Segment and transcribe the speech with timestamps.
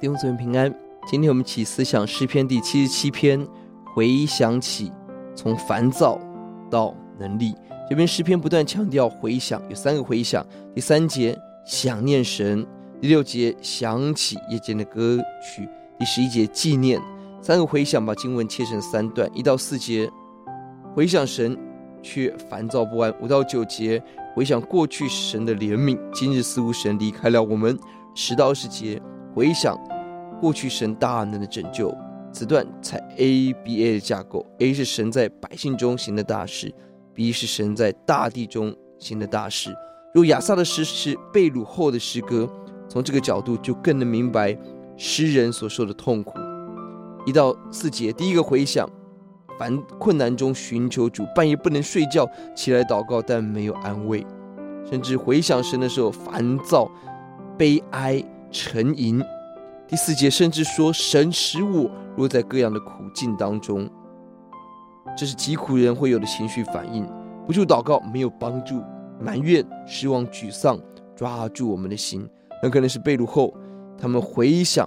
[0.00, 0.72] 弟兄姊妹平安。
[1.08, 3.44] 今天我们起思想诗篇第七十七篇，
[3.96, 4.92] 回想起
[5.34, 6.16] 从烦躁
[6.70, 7.52] 到能力。
[7.90, 10.46] 这篇诗篇不断强调回想，有三个回想。
[10.72, 11.36] 第三节
[11.66, 12.64] 想念神，
[13.00, 15.68] 第六节想起夜间的歌曲，
[15.98, 17.02] 第十一节纪念。
[17.42, 20.08] 三个回想把经文切成三段：一到四节
[20.94, 21.58] 回想神
[22.04, 24.00] 却烦躁不安；五到九节
[24.36, 27.76] 回想过去神的怜悯，今日似乎神离开了我们；
[28.14, 29.02] 十到二十节
[29.38, 29.78] 回想
[30.40, 31.96] 过去神大能的拯救。
[32.32, 36.74] 此段采 ABA 的架构：A 是神在百姓中行的大事。
[37.14, 39.72] B 是神在大地中行的大事。
[40.12, 42.50] 如亚萨的诗是被掳后的诗歌，
[42.88, 44.58] 从这个角度就更能明白
[44.96, 46.36] 诗人所受的痛苦。
[47.24, 48.90] 一到四节，第一个回想，
[49.56, 54.26] 凡困难中寻求主，半夜不能睡觉，起来祷告，但没有安慰，
[54.90, 56.90] 甚至回想神的时候烦躁、
[57.56, 59.22] 悲哀、沉吟。
[59.88, 63.88] 第四节甚至说，神使我落在各样的苦境当中。
[65.16, 67.08] 这是疾苦人会有的情绪反应，
[67.46, 68.82] 不住祷告没有帮助，
[69.18, 70.78] 埋怨、失望、沮丧，
[71.16, 72.28] 抓住我们的心。
[72.60, 73.54] 很可能是被掳后，
[73.96, 74.86] 他们回想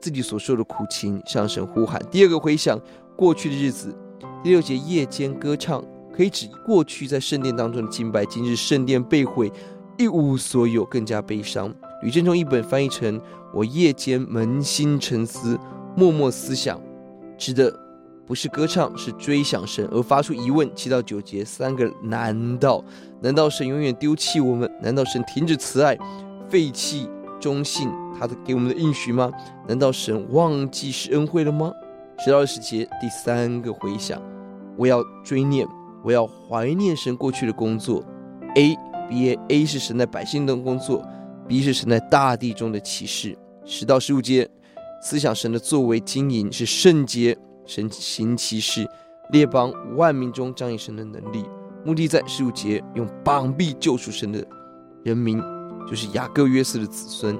[0.00, 2.00] 自己所受的苦情，向神呼喊。
[2.10, 2.80] 第二个回想
[3.18, 3.94] 过去的日子，
[4.42, 8.24] 第六节夜间歌唱，可以指过去在圣殿当中的敬拜。
[8.24, 9.52] 今日圣殿被毁，
[9.98, 11.70] 一无所有，更加悲伤。
[12.02, 13.20] 吕振中一本翻译成：
[13.52, 15.58] 我夜间扪心沉思，
[15.96, 16.80] 默默思想，
[17.36, 17.72] 指的。
[18.26, 20.68] 不是歌唱，是追想神而发出疑问。
[20.74, 22.82] 七到九节三个难道？
[23.20, 24.68] 难道神永远丢弃我们？
[24.82, 25.96] 难道神停止慈爱，
[26.48, 27.08] 废弃
[27.38, 29.30] 忠信他的给我们的应许吗？
[29.68, 31.70] 难道神忘记施恩惠了吗？
[32.18, 34.20] 十到二十节第三个回想，
[34.76, 35.64] 我要追念，
[36.02, 38.02] 我要怀念神过去的工作。
[38.56, 38.76] A
[39.08, 41.06] B A A 是神在百姓的工作
[41.48, 43.36] ，B 是神在大地中的启示。
[43.64, 44.48] 十到十五节
[45.02, 47.36] 思想神的作为经营是圣洁。
[47.68, 48.88] 神行其事，
[49.32, 51.44] 列邦万民中彰显神的能力，
[51.84, 54.46] 目的在十五节用膀臂救赎神的
[55.02, 55.42] 人民，
[55.84, 57.36] 就是雅各约瑟的子孙，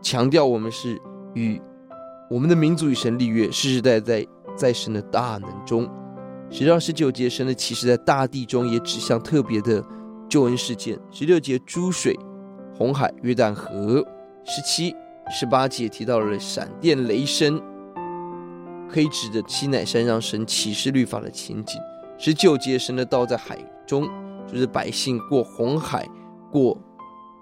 [0.00, 0.98] 强调我们是
[1.34, 1.60] 与
[2.30, 5.86] 我们的民族与神立约，世世代代在在神的大能中。
[6.50, 9.84] 十到十九节神的启示在大地中也指向特别的
[10.30, 10.98] 救恩事件。
[11.10, 12.18] 十六节诸水、
[12.76, 14.04] 红海、约旦河。
[14.44, 14.94] 十七、
[15.30, 17.60] 十八节提到了闪电雷声。
[18.88, 21.80] 可以指着西乃山让神启示律法的情景。
[22.16, 24.08] 十九节神的道在海中，
[24.46, 26.08] 就是百姓过红海、
[26.52, 26.78] 过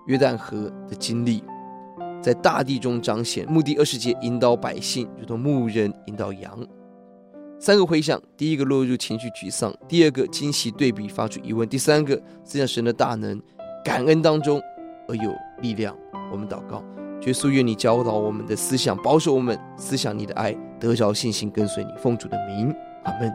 [0.06, 1.44] 约旦河的经历，
[2.23, 3.47] 在大地中彰显。
[3.47, 6.67] 目的二十节引导百姓，如同牧人引导羊。
[7.61, 13.41] 三个回想：第一个落入情绪沮丧；第二个惊喜对比发出疑问；第三个思想神的大能，
[13.84, 14.61] 感恩当中
[15.09, 15.97] 而有力量。
[16.31, 16.83] 我们祷告。
[17.23, 23.35] 耶稣，愿你教导我们的思想，保守我们思想你的爱，得着信心跟随你，奉主的名，阿门。